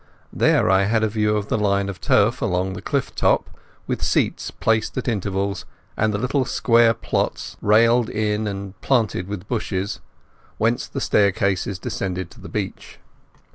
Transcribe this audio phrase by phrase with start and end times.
[0.33, 3.51] There I had a view of the line of turf along the cliff top,
[3.85, 5.63] with seats placed at intervals,
[5.95, 9.99] and the little square plots, railed in and planted with bushes,
[10.57, 12.97] whence the staircases descended to the beach.